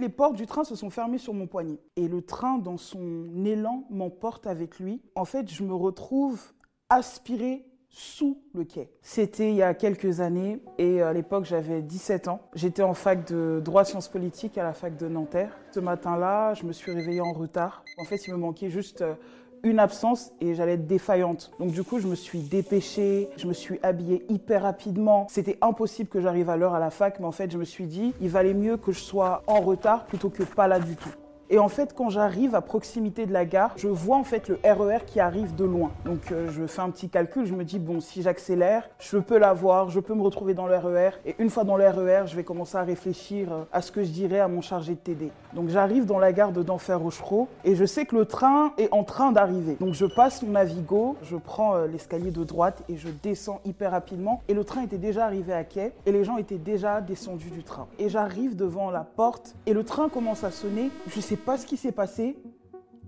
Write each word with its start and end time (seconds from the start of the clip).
les 0.00 0.08
portes 0.08 0.36
du 0.36 0.46
train 0.46 0.64
se 0.64 0.74
sont 0.74 0.90
fermées 0.90 1.18
sur 1.18 1.34
mon 1.34 1.46
poignet. 1.46 1.78
Et 1.96 2.08
le 2.08 2.22
train, 2.22 2.58
dans 2.58 2.76
son 2.76 3.44
élan, 3.44 3.84
m'emporte 3.90 4.46
avec 4.46 4.78
lui. 4.80 5.02
En 5.14 5.24
fait, 5.24 5.50
je 5.50 5.62
me 5.62 5.74
retrouve 5.74 6.40
aspirée 6.88 7.66
sous 7.90 8.40
le 8.54 8.64
quai. 8.64 8.88
C'était 9.02 9.50
il 9.50 9.56
y 9.56 9.62
a 9.62 9.74
quelques 9.74 10.20
années 10.20 10.62
et 10.78 11.02
à 11.02 11.12
l'époque 11.12 11.44
j'avais 11.44 11.82
17 11.82 12.28
ans. 12.28 12.40
J'étais 12.54 12.82
en 12.82 12.94
fac 12.94 13.26
de 13.28 13.60
droit 13.64 13.84
sciences 13.84 14.08
politiques 14.08 14.56
à 14.58 14.62
la 14.62 14.72
fac 14.72 14.96
de 14.96 15.08
Nanterre. 15.08 15.58
Ce 15.72 15.80
matin-là, 15.80 16.54
je 16.54 16.64
me 16.64 16.72
suis 16.72 16.92
réveillée 16.92 17.20
en 17.20 17.32
retard. 17.32 17.84
En 17.98 18.04
fait, 18.04 18.26
il 18.28 18.32
me 18.32 18.38
manquait 18.38 18.70
juste 18.70 19.02
euh, 19.02 19.14
une 19.62 19.78
absence 19.78 20.32
et 20.40 20.54
j'allais 20.54 20.74
être 20.74 20.86
défaillante. 20.86 21.52
Donc 21.58 21.72
du 21.72 21.82
coup, 21.82 21.98
je 21.98 22.06
me 22.06 22.14
suis 22.14 22.40
dépêchée, 22.40 23.28
je 23.36 23.46
me 23.46 23.52
suis 23.52 23.78
habillée 23.82 24.24
hyper 24.28 24.62
rapidement. 24.62 25.26
C'était 25.30 25.58
impossible 25.60 26.08
que 26.08 26.20
j'arrive 26.20 26.50
à 26.50 26.56
l'heure 26.56 26.74
à 26.74 26.80
la 26.80 26.90
fac, 26.90 27.20
mais 27.20 27.26
en 27.26 27.32
fait, 27.32 27.50
je 27.50 27.58
me 27.58 27.64
suis 27.64 27.86
dit, 27.86 28.12
il 28.20 28.28
valait 28.28 28.54
mieux 28.54 28.76
que 28.76 28.92
je 28.92 29.00
sois 29.00 29.42
en 29.46 29.60
retard 29.60 30.06
plutôt 30.06 30.30
que 30.30 30.42
pas 30.42 30.68
là 30.68 30.78
du 30.78 30.96
tout. 30.96 31.10
Et 31.52 31.58
en 31.58 31.68
fait, 31.68 31.94
quand 31.94 32.10
j'arrive 32.10 32.54
à 32.54 32.60
proximité 32.60 33.26
de 33.26 33.32
la 33.32 33.44
gare, 33.44 33.72
je 33.76 33.88
vois 33.88 34.16
en 34.16 34.22
fait 34.22 34.48
le 34.48 34.60
RER 34.62 35.00
qui 35.04 35.18
arrive 35.18 35.56
de 35.56 35.64
loin. 35.64 35.90
Donc 36.04 36.30
euh, 36.30 36.48
je 36.52 36.64
fais 36.64 36.80
un 36.80 36.90
petit 36.90 37.08
calcul, 37.08 37.44
je 37.44 37.54
me 37.54 37.64
dis 37.64 37.80
bon, 37.80 38.00
si 38.00 38.22
j'accélère, 38.22 38.88
je 39.00 39.18
peux 39.18 39.36
l'avoir, 39.36 39.90
je 39.90 39.98
peux 39.98 40.14
me 40.14 40.22
retrouver 40.22 40.54
dans 40.54 40.68
le 40.68 40.76
RER. 40.76 41.10
Et 41.26 41.34
une 41.40 41.50
fois 41.50 41.64
dans 41.64 41.76
le 41.76 41.88
RER, 41.88 42.28
je 42.28 42.36
vais 42.36 42.44
commencer 42.44 42.76
à 42.76 42.84
réfléchir 42.84 43.52
euh, 43.52 43.64
à 43.72 43.82
ce 43.82 43.90
que 43.90 44.04
je 44.04 44.10
dirais 44.10 44.38
à 44.38 44.46
mon 44.46 44.60
chargé 44.60 44.94
de 44.94 45.00
TD. 45.00 45.32
Donc 45.52 45.70
j'arrive 45.70 46.06
dans 46.06 46.20
la 46.20 46.32
gare 46.32 46.52
de 46.52 46.62
denfert 46.62 47.00
rochereau 47.00 47.48
et 47.64 47.74
je 47.74 47.84
sais 47.84 48.06
que 48.06 48.14
le 48.14 48.26
train 48.26 48.72
est 48.78 48.92
en 48.92 49.02
train 49.02 49.32
d'arriver. 49.32 49.76
Donc 49.80 49.94
je 49.94 50.06
passe 50.06 50.44
mon 50.44 50.52
Navigo, 50.52 51.16
je 51.24 51.36
prends 51.36 51.74
euh, 51.74 51.88
l'escalier 51.88 52.30
de 52.30 52.44
droite 52.44 52.84
et 52.88 52.96
je 52.96 53.08
descends 53.24 53.60
hyper 53.64 53.90
rapidement. 53.90 54.40
Et 54.46 54.54
le 54.54 54.62
train 54.62 54.82
était 54.82 54.98
déjà 54.98 55.24
arrivé 55.24 55.52
à 55.52 55.64
quai 55.64 55.94
et 56.06 56.12
les 56.12 56.22
gens 56.22 56.36
étaient 56.36 56.58
déjà 56.58 57.00
descendus 57.00 57.50
du 57.50 57.64
train. 57.64 57.88
Et 57.98 58.08
j'arrive 58.08 58.54
devant 58.54 58.92
la 58.92 59.00
porte 59.00 59.56
et 59.66 59.72
le 59.72 59.82
train 59.82 60.08
commence 60.08 60.44
à 60.44 60.52
sonner. 60.52 60.90
Je 61.08 61.20
sais 61.20 61.39
pas 61.40 61.58
ce 61.58 61.66
qui 61.66 61.76
s'est 61.76 61.92
passé, 61.92 62.36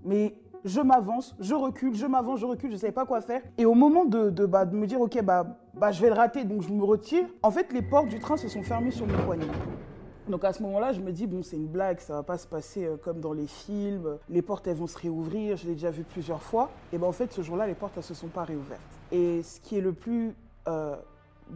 mais 0.03 0.35
je 0.65 0.81
m'avance, 0.81 1.35
je 1.39 1.53
recule, 1.53 1.95
je 1.95 2.05
m'avance, 2.05 2.39
je 2.39 2.45
recule, 2.45 2.69
je 2.69 2.75
ne 2.75 2.79
savais 2.79 2.93
pas 2.93 3.05
quoi 3.05 3.21
faire. 3.21 3.41
Et 3.57 3.65
au 3.65 3.73
moment 3.73 4.05
de, 4.05 4.45
bah, 4.45 4.65
me 4.65 4.85
dire, 4.87 5.01
ok, 5.01 5.21
bah, 5.23 5.57
bah, 5.73 5.91
je 5.91 6.01
vais 6.01 6.09
le 6.09 6.15
rater, 6.15 6.43
donc 6.43 6.61
je 6.61 6.69
me 6.69 6.83
retire, 6.83 7.25
en 7.41 7.51
fait, 7.51 7.71
les 7.73 7.81
portes 7.81 8.07
du 8.07 8.19
train 8.19 8.37
se 8.37 8.47
sont 8.47 8.63
fermées 8.63 8.91
sur 8.91 9.07
mon 9.07 9.17
poignet. 9.23 9.45
Donc 10.29 10.45
à 10.45 10.53
ce 10.53 10.63
moment-là, 10.63 10.93
je 10.93 11.01
me 11.01 11.11
dis, 11.11 11.27
bon, 11.27 11.43
c'est 11.43 11.57
une 11.57 11.67
blague, 11.67 11.99
ça 11.99 12.13
va 12.13 12.23
pas 12.23 12.37
se 12.37 12.47
passer 12.47 12.85
euh, 12.85 12.95
comme 12.95 13.19
dans 13.19 13.33
les 13.33 13.47
films, 13.47 14.17
les 14.29 14.41
portes, 14.41 14.65
elles 14.67 14.77
vont 14.77 14.87
se 14.87 14.97
réouvrir, 14.97 15.57
je 15.57 15.67
l'ai 15.67 15.73
déjà 15.73 15.91
vu 15.91 16.03
plusieurs 16.03 16.41
fois. 16.41 16.69
Et 16.93 16.97
ben 16.97 17.07
en 17.07 17.11
fait, 17.11 17.33
ce 17.33 17.41
jour-là, 17.41 17.67
les 17.67 17.73
portes, 17.73 17.93
elles 17.97 18.03
se 18.03 18.13
sont 18.13 18.29
pas 18.29 18.43
réouvertes. 18.45 18.79
Et 19.11 19.43
ce 19.43 19.59
qui 19.59 19.77
est 19.77 19.81
le 19.81 19.91
plus 19.91 20.33
euh, 20.69 20.95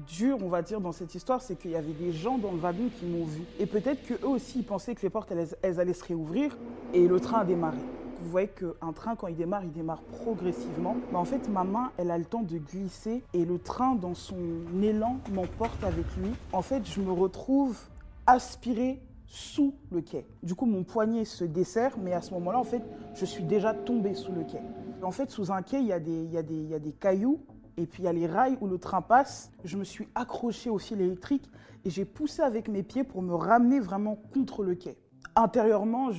dur, 0.08 0.38
on 0.42 0.50
va 0.50 0.62
dire, 0.62 0.82
dans 0.82 0.92
cette 0.92 1.14
histoire, 1.16 1.42
c'est 1.42 1.56
qu'il 1.56 1.72
y 1.72 1.76
avait 1.76 1.94
des 1.94 2.12
gens 2.12 2.38
dans 2.38 2.52
le 2.52 2.58
wagon 2.58 2.90
qui 3.00 3.06
m'ont 3.06 3.26
vu. 3.26 3.44
Et 3.60 3.66
peut-être 3.66 4.06
qu'eux 4.06 4.28
aussi, 4.28 4.60
ils 4.60 4.66
pensaient 4.66 4.96
que 4.96 5.02
les 5.02 5.10
portes, 5.10 5.32
elles, 5.62 5.80
allaient 5.80 5.94
se 5.94 6.04
réouvrir 6.04 6.58
et 6.94 7.08
le 7.08 7.20
train 7.20 7.40
a 7.40 7.46
démarré. 7.46 7.78
Vous 8.22 8.30
voyez 8.32 8.48
qu'un 8.48 8.94
train, 8.94 9.16
quand 9.16 9.28
il 9.28 9.36
démarre, 9.36 9.64
il 9.64 9.72
démarre 9.72 10.02
progressivement. 10.02 10.96
Mais 11.12 11.18
en 11.18 11.26
fait, 11.26 11.48
ma 11.50 11.64
main, 11.64 11.92
elle 11.98 12.10
a 12.10 12.18
le 12.18 12.26
temps 12.26 12.42
de 12.42 12.58
glisser 12.58 13.24
et 13.34 13.46
le 13.46 13.60
train, 13.60 13.96
dans 13.96 14.16
son 14.16 14.38
élan, 14.82 15.18
m'emporte 15.32 15.84
avec 15.84 16.06
lui. 16.18 16.32
En 16.52 16.62
fait, 16.62 16.86
je 16.86 17.00
me 17.00 17.12
retrouve 17.12 17.78
aspiré 18.26 19.00
sous 19.28 19.76
le 19.92 20.02
quai. 20.02 20.26
Du 20.42 20.56
coup, 20.56 20.66
mon 20.66 20.84
poignet 20.84 21.26
se 21.26 21.44
dessert, 21.44 21.98
mais 22.02 22.14
à 22.14 22.22
ce 22.22 22.34
moment-là, 22.34 22.60
en 22.60 22.64
fait, 22.64 22.82
je 23.14 23.26
suis 23.26 23.44
déjà 23.44 23.74
tombé 23.74 24.14
sous 24.14 24.32
le 24.32 24.44
quai. 24.44 24.62
En 25.04 25.12
fait, 25.12 25.30
sous 25.30 25.52
un 25.52 25.62
quai, 25.62 25.80
il 25.80 25.88
y 25.88 25.94
a 25.94 26.00
des, 26.00 26.24
il 26.24 26.32
y 26.32 26.38
a 26.38 26.44
des, 26.44 26.56
il 26.56 26.70
y 26.70 26.74
a 26.74 26.80
des 26.80 26.94
cailloux 26.94 27.40
et 27.78 27.86
puis 27.86 28.04
il 28.04 28.06
y 28.06 28.10
a 28.10 28.14
les 28.14 28.28
rails 28.28 28.58
où 28.60 28.68
le 28.68 28.80
train 28.80 29.02
passe. 29.02 29.52
Je 29.64 29.78
me 29.78 29.84
suis 29.84 30.08
accroché 30.16 30.70
au 30.70 30.80
fil 30.80 31.00
électrique 31.00 31.50
et 31.86 31.90
j'ai 31.90 32.06
poussé 32.06 32.42
avec 32.42 32.68
mes 32.68 32.84
pieds 32.84 33.04
pour 33.04 33.22
me 33.22 33.34
ramener 33.34 33.80
vraiment 33.80 34.18
contre 34.34 34.64
le 34.64 34.76
quai. 34.76 34.98
Intérieurement, 35.36 36.10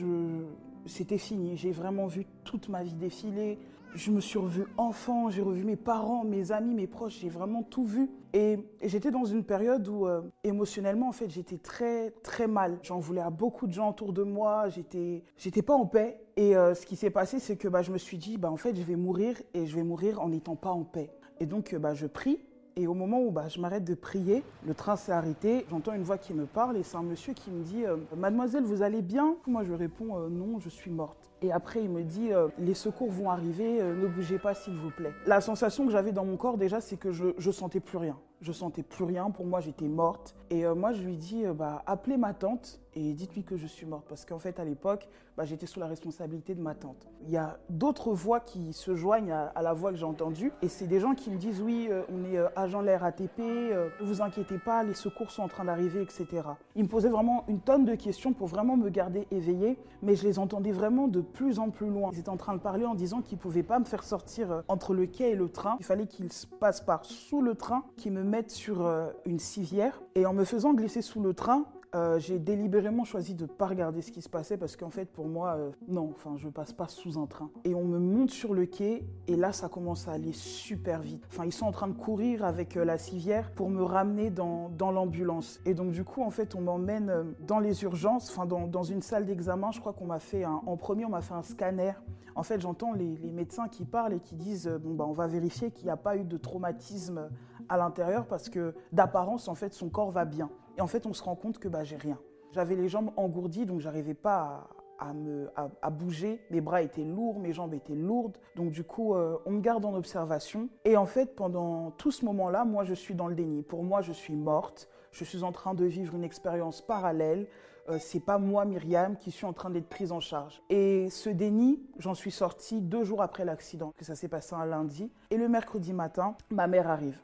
c'était 0.86 1.18
fini. 1.18 1.56
J'ai 1.56 1.72
vraiment 1.72 2.06
vu 2.06 2.26
toute 2.44 2.68
ma 2.68 2.82
vie 2.82 2.94
défiler. 2.94 3.58
Je 3.94 4.10
me 4.10 4.20
suis 4.20 4.38
revu 4.38 4.66
enfant, 4.76 5.30
j'ai 5.30 5.40
revu 5.40 5.64
mes 5.64 5.74
parents, 5.74 6.22
mes 6.22 6.52
amis, 6.52 6.74
mes 6.74 6.86
proches, 6.86 7.20
j'ai 7.20 7.30
vraiment 7.30 7.62
tout 7.62 7.86
vu. 7.86 8.10
Et, 8.34 8.58
j'étais 8.82 9.10
dans 9.10 9.24
une 9.24 9.42
période 9.42 9.88
où 9.88 10.06
euh, 10.06 10.20
émotionnellement, 10.44 11.08
en 11.08 11.12
fait, 11.12 11.30
j'étais 11.30 11.56
très, 11.56 12.10
très 12.22 12.46
mal. 12.46 12.78
J'en 12.82 12.98
voulais 12.98 13.22
à 13.22 13.30
beaucoup 13.30 13.66
de 13.66 13.72
gens 13.72 13.88
autour 13.88 14.12
de 14.12 14.22
moi, 14.22 14.68
j'étais, 14.68 15.24
j'étais 15.38 15.62
pas 15.62 15.74
en 15.74 15.86
paix. 15.86 16.20
Et 16.36 16.54
euh, 16.54 16.74
ce 16.74 16.84
qui 16.84 16.96
s'est 16.96 17.10
passé, 17.10 17.38
c'est 17.38 17.56
que 17.56 17.66
bah, 17.66 17.80
je 17.80 17.90
me 17.90 17.98
suis 17.98 18.18
dit, 18.18 18.36
bah, 18.36 18.50
en 18.50 18.58
fait, 18.58 18.76
je 18.76 18.82
vais 18.82 18.94
mourir 18.94 19.36
et 19.54 19.66
je 19.66 19.74
vais 19.74 19.82
mourir 19.82 20.20
en 20.20 20.28
n'étant 20.28 20.54
pas 20.54 20.70
en 20.70 20.84
paix. 20.84 21.10
Et 21.40 21.46
donc, 21.46 21.72
euh, 21.72 21.78
bah, 21.78 21.94
je 21.94 22.06
prie. 22.06 22.38
Et 22.76 22.86
au 22.86 22.94
moment 22.94 23.20
où 23.20 23.32
bah, 23.32 23.48
je 23.48 23.60
m'arrête 23.60 23.84
de 23.84 23.94
prier, 23.94 24.44
le 24.64 24.72
train 24.72 24.94
s'est 24.94 25.10
arrêté. 25.10 25.66
J'entends 25.68 25.94
une 25.94 26.04
voix 26.04 26.18
qui 26.18 26.32
me 26.32 26.46
parle 26.46 26.76
et 26.76 26.84
c'est 26.84 26.96
un 26.96 27.02
monsieur 27.02 27.32
qui 27.32 27.50
me 27.50 27.64
dit 27.64 27.84
euh, 27.84 27.96
Mademoiselle, 28.16 28.62
vous 28.62 28.82
allez 28.82 29.02
bien? 29.02 29.34
Moi, 29.48 29.64
je 29.64 29.72
réponds 29.72 30.16
euh, 30.16 30.28
Non, 30.28 30.60
je 30.60 30.68
suis 30.68 30.90
morte. 30.90 31.30
Et 31.42 31.50
après, 31.50 31.82
il 31.82 31.90
me 31.90 32.02
dit 32.02 32.30
Les 32.58 32.74
secours 32.74 33.10
vont 33.10 33.30
arriver, 33.30 33.80
ne 33.80 34.06
bougez 34.08 34.38
pas, 34.38 34.54
s'il 34.54 34.74
vous 34.74 34.90
plaît. 34.90 35.12
La 35.26 35.40
sensation 35.40 35.86
que 35.86 35.92
j'avais 35.92 36.10
dans 36.10 36.24
mon 36.24 36.36
corps, 36.36 36.58
déjà, 36.58 36.80
c'est 36.80 36.96
que 36.96 37.12
je, 37.12 37.26
je 37.38 37.50
sentais 37.52 37.78
plus 37.78 37.98
rien. 37.98 38.16
Je 38.40 38.52
sentais 38.52 38.82
plus 38.82 39.04
rien. 39.04 39.30
Pour 39.30 39.46
moi, 39.46 39.60
j'étais 39.60 39.88
morte. 39.88 40.34
Et 40.50 40.64
moi, 40.66 40.92
je 40.92 41.02
lui 41.02 41.16
dis 41.16 41.44
bah, 41.54 41.82
Appelez 41.86 42.16
ma 42.16 42.34
tante 42.34 42.80
et 42.94 43.12
dites-lui 43.12 43.44
que 43.44 43.56
je 43.56 43.66
suis 43.66 43.86
morte. 43.86 44.04
Parce 44.08 44.24
qu'en 44.24 44.38
fait, 44.38 44.58
à 44.60 44.64
l'époque, 44.64 45.08
bah, 45.38 45.44
j'étais 45.44 45.66
sous 45.66 45.78
la 45.78 45.86
responsabilité 45.86 46.56
de 46.56 46.60
ma 46.60 46.74
tante. 46.74 47.06
Il 47.22 47.30
y 47.30 47.36
a 47.36 47.58
d'autres 47.70 48.12
voix 48.12 48.40
qui 48.40 48.72
se 48.72 48.96
joignent 48.96 49.30
à, 49.30 49.62
la 49.62 49.72
voix 49.72 49.92
que 49.92 49.96
j'ai 49.96 50.04
entendue. 50.04 50.50
Et 50.62 50.68
c'est 50.68 50.88
des 50.88 50.98
gens 50.98 51.14
qui 51.14 51.30
me 51.30 51.36
disent 51.36 51.62
oui, 51.62 51.86
euh, 51.88 52.02
on 52.12 52.24
est 52.24 52.36
euh, 52.36 52.48
agent 52.56 52.80
de 52.82 52.86
la 52.86 52.98
RATP, 52.98 53.38
euh, 53.38 53.88
ne 54.00 54.04
vous 54.04 54.20
inquiétez 54.20 54.58
pas, 54.58 54.82
les 54.82 54.94
secours 54.94 55.30
sont 55.30 55.42
en 55.44 55.48
train 55.48 55.64
d'arriver, 55.64 56.02
etc. 56.02 56.26
Ils 56.74 56.82
me 56.82 56.88
posaient 56.88 57.08
vraiment 57.08 57.44
une 57.46 57.60
tonne 57.60 57.84
de 57.84 57.94
questions 57.94 58.32
pour 58.32 58.48
vraiment 58.48 58.76
me 58.76 58.88
garder 58.88 59.28
éveillée. 59.30 59.78
Mais 60.02 60.16
je 60.16 60.24
les 60.24 60.40
entendais 60.40 60.72
vraiment 60.72 61.06
de 61.06 61.20
plus 61.20 61.60
en 61.60 61.70
plus 61.70 61.88
loin. 61.88 62.10
Ils 62.12 62.18
étaient 62.18 62.28
en 62.30 62.36
train 62.36 62.54
de 62.54 62.60
parler 62.60 62.84
en 62.84 62.96
disant 62.96 63.22
qu'ils 63.22 63.38
ne 63.38 63.42
pouvaient 63.42 63.62
pas 63.62 63.78
me 63.78 63.84
faire 63.84 64.02
sortir 64.02 64.64
entre 64.66 64.92
le 64.92 65.06
quai 65.06 65.30
et 65.30 65.36
le 65.36 65.48
train. 65.48 65.76
Il 65.78 65.84
fallait 65.84 66.08
qu'ils 66.08 66.30
passent 66.58 66.80
par 66.80 67.04
sous 67.04 67.42
le 67.42 67.54
train, 67.54 67.84
qu'ils 67.96 68.10
me 68.10 68.24
mettent 68.28 68.50
sur 68.50 68.88
une 69.24 69.38
civière. 69.38 70.00
Et 70.14 70.26
en 70.26 70.32
me 70.32 70.44
faisant 70.44 70.74
glisser 70.74 71.02
sous 71.02 71.20
le 71.20 71.34
train, 71.34 71.66
euh, 71.94 72.18
j'ai 72.18 72.38
délibérément 72.38 73.04
choisi 73.04 73.34
de 73.34 73.44
ne 73.44 73.48
pas 73.48 73.66
regarder 73.66 74.02
ce 74.02 74.12
qui 74.12 74.20
se 74.20 74.28
passait 74.28 74.58
parce 74.58 74.76
qu'en 74.76 74.90
fait, 74.90 75.06
pour 75.06 75.26
moi, 75.26 75.54
euh, 75.56 75.70
non, 75.88 76.10
enfin, 76.14 76.34
je 76.36 76.48
passe 76.48 76.72
pas 76.72 76.86
sous 76.88 77.18
un 77.18 77.26
train. 77.26 77.50
Et 77.64 77.74
on 77.74 77.84
me 77.84 77.98
monte 77.98 78.30
sur 78.30 78.52
le 78.52 78.66
quai 78.66 79.06
et 79.26 79.36
là, 79.36 79.52
ça 79.52 79.68
commence 79.68 80.06
à 80.06 80.12
aller 80.12 80.32
super 80.32 81.00
vite. 81.00 81.24
Enfin, 81.30 81.46
ils 81.46 81.52
sont 81.52 81.66
en 81.66 81.72
train 81.72 81.88
de 81.88 81.94
courir 81.94 82.44
avec 82.44 82.76
euh, 82.76 82.84
la 82.84 82.98
civière 82.98 83.50
pour 83.52 83.70
me 83.70 83.82
ramener 83.82 84.28
dans, 84.28 84.68
dans 84.68 84.90
l'ambulance. 84.90 85.60
Et 85.64 85.72
donc, 85.72 85.92
du 85.92 86.04
coup, 86.04 86.22
en 86.22 86.30
fait, 86.30 86.54
on 86.54 86.60
m'emmène 86.60 87.34
dans 87.46 87.58
les 87.58 87.82
urgences, 87.84 88.30
enfin, 88.30 88.44
dans, 88.44 88.66
dans 88.66 88.82
une 88.82 89.02
salle 89.02 89.24
d'examen. 89.24 89.70
Je 89.70 89.80
crois 89.80 89.94
qu'on 89.94 90.06
m'a 90.06 90.20
fait 90.20 90.44
un, 90.44 90.60
en 90.66 90.76
premier, 90.76 91.06
on 91.06 91.10
m'a 91.10 91.22
fait 91.22 91.34
un 91.34 91.42
scanner. 91.42 91.92
En 92.34 92.42
fait, 92.42 92.60
j'entends 92.60 92.92
les, 92.92 93.32
médecins 93.32 93.68
qui 93.68 93.84
parlent 93.84 94.14
et 94.14 94.20
qui 94.20 94.34
disent, 94.34 94.68
bon, 94.68 94.94
bah, 94.94 95.04
on 95.06 95.12
va 95.12 95.26
vérifier 95.26 95.70
qu'il 95.70 95.84
n'y 95.84 95.90
a 95.90 95.96
pas 95.96 96.16
eu 96.16 96.24
de 96.24 96.36
traumatisme 96.36 97.28
à 97.68 97.76
l'intérieur 97.76 98.26
parce 98.26 98.48
que 98.48 98.74
d'apparence, 98.92 99.48
en 99.48 99.54
fait, 99.54 99.74
son 99.74 99.88
corps 99.88 100.10
va 100.10 100.24
bien. 100.24 100.50
Et 100.76 100.80
en 100.80 100.86
fait, 100.86 101.06
on 101.06 101.12
se 101.12 101.22
rend 101.22 101.34
compte 101.36 101.58
que 101.58 101.68
bah, 101.68 101.84
j'ai 101.84 101.96
rien. 101.96 102.18
J'avais 102.52 102.76
les 102.76 102.88
jambes 102.88 103.10
engourdies, 103.16 103.66
donc 103.66 103.80
j'arrivais 103.80 104.14
pas 104.14 104.68
à, 104.98 105.12
me, 105.12 105.50
bouger. 105.90 106.40
Mes 106.50 106.60
bras 106.60 106.82
étaient 106.82 107.04
lourds, 107.04 107.38
mes 107.38 107.52
jambes 107.52 107.74
étaient 107.74 107.94
lourdes. 107.94 108.36
Donc 108.56 108.70
du 108.70 108.84
coup, 108.84 109.14
euh, 109.14 109.38
on 109.46 109.52
me 109.52 109.60
garde 109.60 109.84
en 109.84 109.94
observation. 109.94 110.68
Et 110.84 110.96
en 110.96 111.06
fait, 111.06 111.34
pendant 111.36 111.92
tout 111.92 112.10
ce 112.10 112.24
moment-là, 112.24 112.64
moi, 112.64 112.84
je 112.84 112.94
suis 112.94 113.14
dans 113.14 113.28
le 113.28 113.34
déni. 113.34 113.62
Pour 113.62 113.84
moi, 113.84 114.00
je 114.00 114.12
suis 114.12 114.36
morte. 114.36 114.88
Je 115.12 115.24
suis 115.24 115.42
en 115.42 115.52
train 115.52 115.74
de 115.74 115.84
vivre 115.84 116.14
une 116.14 116.24
expérience 116.24 116.80
parallèle. 116.80 117.46
Euh, 117.88 117.98
c'est 118.00 118.20
pas 118.20 118.38
moi, 118.38 118.64
Myriam, 118.64 119.16
qui 119.16 119.30
suis 119.30 119.46
en 119.46 119.52
train 119.52 119.70
d'être 119.70 119.88
prise 119.88 120.12
en 120.12 120.20
charge. 120.20 120.62
Et 120.68 121.08
ce 121.10 121.30
déni, 121.30 121.80
j'en 121.98 122.14
suis 122.14 122.30
sortie 122.30 122.80
deux 122.80 123.04
jours 123.04 123.22
après 123.22 123.44
l'accident, 123.44 123.92
que 123.96 124.04
ça 124.04 124.14
s'est 124.14 124.28
passé 124.28 124.54
un 124.54 124.66
lundi. 124.66 125.10
Et 125.30 125.36
le 125.36 125.48
mercredi 125.48 125.92
matin, 125.92 126.36
ma 126.50 126.66
mère 126.66 126.88
arrive. 126.88 127.18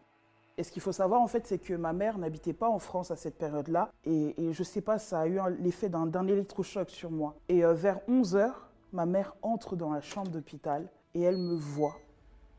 Et 0.56 0.62
ce 0.62 0.70
qu'il 0.70 0.82
faut 0.82 0.92
savoir, 0.92 1.20
en 1.20 1.26
fait, 1.26 1.46
c'est 1.46 1.58
que 1.58 1.74
ma 1.74 1.92
mère 1.92 2.16
n'habitait 2.16 2.52
pas 2.52 2.68
en 2.68 2.78
France 2.78 3.10
à 3.10 3.16
cette 3.16 3.36
période-là. 3.36 3.90
Et, 4.04 4.34
je 4.38 4.60
ne 4.60 4.64
sais 4.64 4.80
pas, 4.80 4.98
ça 4.98 5.20
a 5.20 5.26
eu 5.26 5.40
l'effet 5.58 5.88
d'un 5.88 6.26
électrochoc 6.28 6.90
sur 6.90 7.10
moi. 7.10 7.34
Et 7.48 7.64
euh, 7.64 7.74
vers 7.74 8.00
11 8.08 8.36
h 8.36 8.52
ma 8.92 9.06
mère 9.06 9.34
entre 9.42 9.74
dans 9.74 9.92
la 9.92 10.00
chambre 10.00 10.30
d'hôpital 10.30 10.88
et 11.14 11.22
elle 11.22 11.36
me 11.36 11.54
voit. 11.54 11.98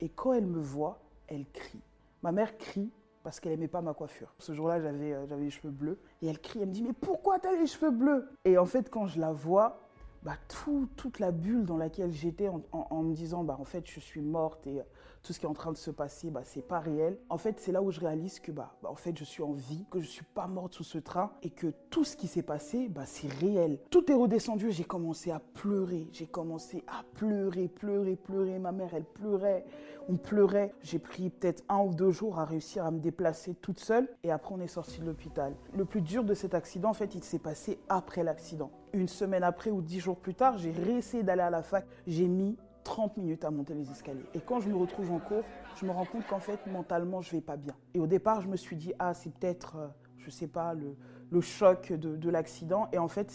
Et 0.02 0.10
quand 0.10 0.34
elle 0.34 0.46
me 0.46 0.60
voit, 0.60 1.00
elle 1.28 1.46
crie. 1.54 1.80
Ma 2.22 2.34
mère 2.34 2.58
crie 2.58 2.92
parce 3.26 3.40
qu'elle 3.40 3.54
n'aimait 3.54 3.68
pas 3.68 3.82
ma 3.82 3.96
coiffure. 3.96 4.36
Ce 4.38 4.54
jour-là, 4.54 4.80
j'avais 4.80 5.14
euh, 5.14 5.26
les 5.40 5.50
cheveux 5.50 5.72
bleus. 5.72 5.98
Et 6.22 6.28
elle 6.28 6.40
crie, 6.40 6.60
elle 6.62 6.68
me 6.68 6.74
dit, 6.74 6.84
mais 6.84 6.94
pourquoi 6.94 7.40
tu 7.40 7.48
as 7.48 7.56
les 7.56 7.66
cheveux 7.66 7.90
bleus? 7.90 8.30
Et 8.46 8.60
en 8.60 8.68
fait, 8.68 8.88
quand 8.92 9.08
je 9.08 9.20
la 9.20 9.32
vois, 9.32 9.80
bah, 10.22 10.36
toute 10.48 11.18
la 11.18 11.32
bulle 11.32 11.66
dans 11.66 11.78
laquelle 11.78 12.12
j'étais 12.12 12.50
en, 12.50 13.04
me 13.04 13.14
disant 13.14 13.44
bah, 13.44 13.58
en 13.60 13.64
fait 13.64 13.88
je 13.88 14.00
suis 14.00 14.22
morte 14.22 14.66
et 14.66 14.80
euh, 14.80 14.84
tout 15.26 15.34
ce 15.34 15.40
qui 15.40 15.46
est 15.48 15.50
en 15.50 15.54
train 15.54 15.72
de 15.72 15.78
se 15.78 15.90
passer 15.90 16.30
bah, 16.30 16.42
c'est 16.44 16.62
pas 16.62 16.80
réel. 16.80 17.18
En 17.30 17.38
fait 17.40 17.60
c'est 17.60 17.72
là 17.72 17.82
où 17.82 17.90
je 17.90 18.00
réalise 18.00 18.40
que 18.40 18.52
bah, 18.52 18.76
bah, 18.84 18.90
en 18.92 18.96
fait 18.96 19.18
je 19.18 19.24
suis 19.24 19.42
en 19.42 19.54
vie, 19.54 19.86
que 19.90 20.00
je 20.00 20.06
suis 20.06 20.24
pas 20.24 20.46
morte 20.46 20.74
sous 20.74 20.84
ce 20.84 21.00
train 21.00 21.32
et 21.42 21.50
que 21.50 21.74
tout 21.90 22.04
ce 22.04 22.16
qui 22.16 22.28
s'est 22.28 22.44
passé 22.44 22.88
bah, 22.88 23.06
c'est 23.06 23.28
réel. 23.28 23.80
Tout 23.90 24.12
est 24.12 24.16
redescendu, 24.16 24.72
j'ai 24.72 24.84
commencé 24.84 25.32
à 25.32 25.40
pleurer, 25.40 26.08
j'ai 26.12 26.28
commencé 26.28 26.84
à 26.88 27.04
pleurer, 27.16 27.68
pleurer, 27.68 28.16
pleurer. 28.16 28.60
Ma 28.60 28.72
mère 28.72 28.94
elle 28.94 29.04
pleurait, 29.04 29.66
on 30.08 30.18
pleurait. 30.18 30.76
J'ai 30.84 31.00
pris 31.00 31.32
peut-être 31.32 31.64
un 31.70 31.80
ou 31.80 31.96
deux 31.96 32.12
jours 32.12 32.40
à 32.40 32.46
réussir 32.46 32.86
à 32.86 32.92
me 32.92 33.00
déplacer 33.00 33.56
toute 33.56 33.80
seule 33.80 34.08
et 34.24 34.32
après 34.32 34.54
on 34.54 34.60
est 34.60 34.68
sorti 34.68 35.00
de 35.00 35.06
l'hôpital. 35.06 35.56
Le 35.74 35.86
plus 35.86 36.02
dur 36.02 36.24
de 36.24 36.36
cet 36.36 36.54
accident 36.54 36.90
en 36.90 36.94
fait 36.94 37.16
il 37.16 37.24
s'est 37.24 37.40
passé 37.40 37.80
après 37.90 38.24
l'accident. 38.24 38.70
Une 38.94 39.08
semaine 39.08 39.44
après 39.44 39.72
ou 39.72 39.82
dix 39.82 40.00
jours 40.00 40.18
plus 40.18 40.36
tard, 40.36 40.60
j'ai 40.60 40.72
réessayé 40.72 41.24
d'aller 41.24 41.42
à 41.42 41.50
la 41.50 41.64
fac. 41.64 41.86
J'ai 42.06 42.28
mis 42.28 42.56
30 42.86 43.18
minutes 43.18 43.44
à 43.44 43.52
monter 43.52 43.74
les 43.74 43.92
escaliers. 43.92 44.26
Et 44.34 44.40
quand 44.40 44.62
je 44.62 44.70
me 44.70 44.78
retrouve 44.78 45.12
en 45.12 45.20
cours, 45.20 45.44
je 45.76 45.86
me 45.86 45.92
rends 45.92 46.06
compte 46.06 46.26
qu'en 46.28 46.40
fait, 46.40 46.66
mentalement, 46.68 47.22
je 47.22 47.32
vais 47.32 47.42
pas 47.42 47.58
bien. 47.58 47.76
Et 47.94 48.00
au 48.00 48.08
départ, 48.08 48.40
je 48.40 48.48
me 48.48 48.56
suis 48.56 48.78
dit, 48.78 48.94
ah, 49.00 49.14
c'est 49.14 49.34
peut-être, 49.34 49.76
euh, 49.76 49.88
je 50.18 50.30
sais 50.30 50.48
pas, 50.48 50.74
le, 50.74 51.42
choc 51.42 51.92
de, 51.92 52.16
de 52.16 52.30
l'accident. 52.30 52.88
Et 52.94 52.98
en 52.98 53.10
fait, 53.10 53.30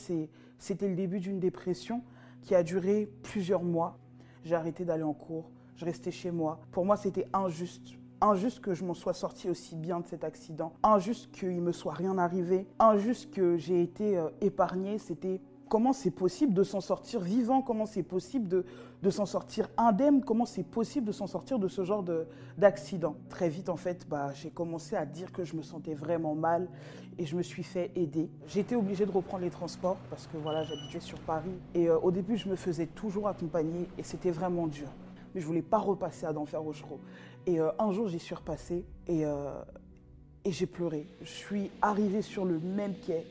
c'était 0.59 0.89
le 0.89 0.95
début 0.95 1.21
d'une 1.21 1.39
dépression 1.39 2.03
qui 2.41 2.55
a 2.55 2.63
duré 2.63 3.13
plusieurs 3.23 3.63
mois. 3.63 3.99
J'ai 4.45 4.55
arrêté 4.55 4.87
d'aller 4.87 5.03
en 5.03 5.13
cours, 5.13 5.51
je 5.77 5.85
restais 5.85 6.11
chez 6.11 6.31
moi. 6.31 6.61
Pour 6.71 6.87
moi, 6.87 6.97
c'était 6.97 7.27
injuste. 7.35 7.99
Injuste 8.23 8.61
que 8.61 8.73
je 8.73 8.85
m'en 8.85 8.95
sois 8.95 9.15
sorti 9.15 9.51
aussi 9.51 9.77
bien 9.77 10.01
de 10.01 10.07
cet 10.07 10.25
accident. 10.25 10.73
Injuste 10.83 11.31
qu'il 11.33 11.61
me 11.61 11.73
soit 11.73 11.95
rien 11.95 12.17
arrivé. 12.19 12.67
Injuste 12.79 13.31
que 13.33 13.57
j'ai 13.57 13.83
été 13.83 14.17
euh, 14.17 14.29
épargné. 14.41 14.99
C'était 14.99 15.41
comment 15.71 15.93
c'est 15.93 16.11
possible 16.11 16.53
de 16.53 16.65
s'en 16.65 16.81
sortir 16.81 17.21
vivant, 17.21 17.63
comment 17.63 17.87
c'est 17.87 18.03
possible 18.03 18.49
de, 18.49 18.67
de 19.03 19.09
s'en 19.09 19.25
sortir 19.25 19.69
indemne, 19.77 20.23
comment 20.23 20.45
c'est 20.45 20.65
possible 20.65 21.07
de 21.07 21.13
s'en 21.13 21.29
sortir 21.29 21.61
de 21.61 21.69
ce 21.69 21.85
genre 21.85 22.05
d'accident. 22.59 23.15
Très 23.29 23.49
vite, 23.49 23.69
en 23.69 23.77
fait, 23.77 24.07
bah, 24.09 24.33
j'ai 24.35 24.51
commencé 24.51 24.97
à 24.97 25.07
dire 25.07 25.31
que 25.33 25.45
je 25.45 25.55
me 25.55 25.63
sentais 25.63 25.95
vraiment 25.95 26.35
mal 26.35 26.69
et 27.19 27.25
je 27.25 27.37
me 27.37 27.43
suis 27.43 27.63
fait 27.63 27.93
aider. 27.95 28.29
J'étais 28.49 28.75
obligée 28.75 29.07
de 29.07 29.13
reprendre 29.13 29.45
les 29.45 29.51
transports 29.51 29.97
parce 30.11 30.27
que 30.27 30.37
voilà, 30.39 30.65
j'habitais 30.65 30.99
sur 30.99 31.21
Paris. 31.21 31.55
Et 31.73 31.89
euh, 31.89 32.01
au 32.01 32.11
début, 32.11 32.37
je 32.37 32.49
me 32.49 32.57
faisais 32.57 32.87
toujours 32.87 33.29
accompagner 33.29 33.87
et 33.97 34.03
c'était 34.03 34.33
vraiment 34.33 34.67
dur. 34.67 34.89
Mais 35.35 35.41
je 35.41 35.47
voulais 35.47 35.63
pas 35.63 35.79
repasser 35.79 36.27
à 36.27 36.33
d'enfer 36.33 36.61
Rochereau. 36.61 36.99
Et 37.47 37.61
euh, 37.61 37.71
un 37.79 37.93
jour, 37.93 38.09
j'y 38.09 38.19
suis 38.19 38.35
repassée 38.35 38.85
et, 39.07 39.25
euh, 39.25 39.63
et 40.45 40.51
j'ai 40.51 40.67
pleuré. 40.67 41.07
Je 41.23 41.31
suis 41.31 41.71
arrivée 41.81 42.23
sur 42.23 42.45
le 42.45 42.59
même 42.59 42.95
quai 43.07 43.25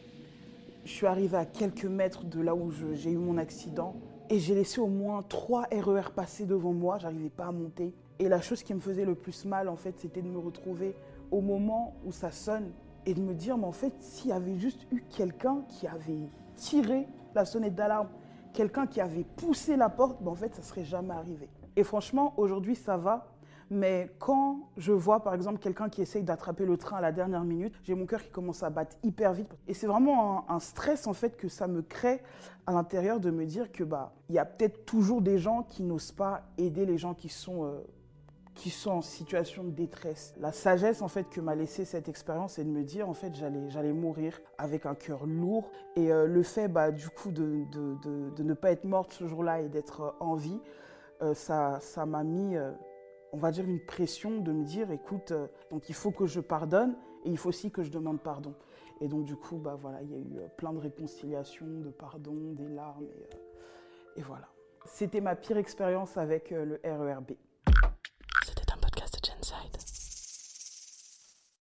je 0.84 0.92
suis 0.92 1.06
arrivée 1.06 1.38
à 1.38 1.46
quelques 1.46 1.86
mètres 1.86 2.26
de 2.26 2.42
là 2.42 2.56
où 2.56 2.72
j'ai 2.94 3.12
eu 3.12 3.18
mon 3.18 3.38
accident 3.38 3.96
et 4.30 4.40
j'ai 4.40 4.56
laissé 4.56 4.80
au 4.80 4.88
moins 4.88 5.22
trois 5.24 5.68
RER 5.72 6.12
passer 6.16 6.46
devant 6.46 6.74
moi. 6.74 6.98
J'arrivais 7.00 7.30
pas 7.30 7.48
à 7.48 7.52
monter. 7.52 7.94
Et 8.20 8.30
la 8.30 8.42
chose 8.42 8.64
qui 8.64 8.74
me 8.74 8.80
faisait 8.80 9.06
le 9.06 9.16
plus 9.16 9.46
mal, 9.46 9.70
en 9.70 9.76
fait, 9.76 9.98
c'était 9.98 10.22
de 10.22 10.28
me 10.28 10.40
retrouver 10.40 10.96
au 11.32 11.42
moment 11.42 11.94
où 12.06 12.12
ça 12.12 12.32
sonne 12.32 12.72
et 13.06 13.14
de 13.14 13.22
me 13.22 13.34
dire, 13.34 13.58
mais 13.58 13.66
en 13.66 13.72
fait, 13.72 13.94
s'il 14.00 14.30
y 14.30 14.34
avait 14.34 14.58
juste 14.58 14.86
eu 14.92 15.04
quelqu'un 15.10 15.64
qui 15.68 15.88
avait 15.88 16.30
tiré 16.56 17.08
la 17.34 17.46
sonnette 17.46 17.76
d'alarme, 17.76 18.10
quelqu'un 18.54 18.88
qui 18.88 19.00
avait 19.02 19.24
poussé 19.24 19.76
la 19.76 19.90
porte, 19.90 20.22
ben 20.22 20.32
en 20.32 20.36
fait, 20.36 20.54
ça 20.54 20.62
serait 20.62 20.84
jamais 20.84 21.14
arrivé. 21.14 21.50
Et 21.76 21.84
franchement, 21.84 22.34
aujourd'hui, 22.38 22.76
ça 22.76 22.98
va. 22.98 23.28
Mais 23.72 24.10
quand 24.18 24.70
je 24.78 24.92
vois 24.92 25.22
par 25.22 25.36
exemple 25.36 25.60
quelqu'un 25.60 25.90
qui 25.90 26.02
essaye 26.02 26.24
d'attraper 26.24 26.66
le 26.66 26.76
train 26.78 26.98
à 26.98 27.02
la 27.02 27.12
dernière 27.12 27.44
minute, 27.44 27.76
j'ai 27.84 27.94
mon 27.94 28.08
cœur 28.08 28.24
qui 28.24 28.32
commence 28.32 28.64
à 28.64 28.70
battre 28.72 28.98
hyper 29.04 29.34
vite. 29.34 29.56
Et 29.68 29.74
c'est 29.76 29.86
vraiment 29.86 30.50
un, 30.50 30.60
stress 30.60 31.08
en 31.08 31.14
fait 31.14 31.38
que 31.38 31.48
ça 31.48 31.68
me 31.68 31.82
crée 31.82 32.22
à 32.66 32.72
l'intérieur 32.72 33.20
de 33.20 33.30
me 33.30 33.46
dire 33.46 33.72
que 33.72 33.84
bah 33.84 34.14
il 34.28 34.36
y 34.36 34.40
a 34.40 34.46
peut-être 34.46 34.86
toujours 34.86 35.22
des 35.22 35.38
gens 35.38 35.64
qui 35.64 35.84
n'osent 35.84 36.12
pas 36.12 36.44
aider 36.58 36.86
les 36.86 36.98
gens 36.98 37.14
qui 37.14 37.30
sont 37.30 37.64
euh, 37.66 37.80
qui 38.56 38.72
sont 38.72 38.92
en 38.92 39.02
situation 39.02 39.64
de 39.64 39.70
détresse. 39.70 40.34
La 40.40 40.52
sagesse 40.52 41.02
en 41.02 41.08
fait 41.08 41.30
que 41.30 41.40
m'a 41.40 41.56
laissé 41.56 41.86
cette 41.86 42.10
expérience, 42.10 42.54
c'est 42.54 42.64
de 42.64 42.70
me 42.70 42.84
dire 42.84 43.08
en 43.08 43.14
fait 43.14 43.34
j'allais 43.36 43.94
mourir 43.94 44.42
avec 44.58 44.88
un 44.88 44.96
cœur 44.96 45.28
lourd 45.28 45.70
et 45.96 46.12
euh, 46.12 46.26
le 46.26 46.42
fait 46.42 46.68
bah 46.68 46.92
du 46.92 47.10
coup 47.10 47.30
de, 47.32 47.66
de, 47.72 47.96
de, 48.04 48.30
de, 48.32 48.44
ne 48.44 48.54
pas 48.56 48.72
être 48.72 48.84
morte 48.84 49.14
ce 49.14 49.28
jour-là 49.28 49.62
et 49.62 49.70
d'être 49.70 50.16
en 50.20 50.34
vie, 50.34 50.60
euh, 51.22 51.36
ça 51.36 51.80
ça 51.82 52.06
m'a 52.06 52.24
mis 52.24 52.58
on 53.32 53.38
va 53.38 53.52
dire, 53.52 53.66
une 53.66 53.80
pression 53.80 54.40
de 54.40 54.52
me 54.52 54.64
dire, 54.64 54.92
écoute, 54.92 55.32
euh, 55.32 55.48
donc 55.72 55.90
il 55.90 55.96
faut 55.96 56.12
que 56.12 56.26
je 56.26 56.40
pardonne 56.40 56.96
et 57.26 57.30
il 57.30 57.38
faut 57.38 57.50
aussi 57.50 57.72
que 57.72 57.84
je 57.84 57.92
demande 57.92 58.22
pardon. 58.22 58.54
Et 59.02 59.08
donc 59.08 59.26
du 59.26 59.36
coup, 59.36 59.58
bah 59.58 59.78
voilà, 59.80 60.02
il 60.02 60.12
y 60.12 60.16
a 60.16 60.18
eu 60.18 60.38
euh, 60.40 60.48
plein 60.58 60.74
de 60.74 60.80
réconciliations, 60.80 61.80
de 61.82 61.90
pardon, 61.90 62.54
des 62.54 62.68
larmes 62.68 63.08
et, 63.08 64.20
euh, 64.20 64.24
voilà. 64.26 64.50
C'était 64.86 65.22
ma 65.22 65.36
pire 65.36 65.58
expérience 65.58 66.18
avec 66.18 66.52
le 66.52 66.80
RERB. 66.84 67.32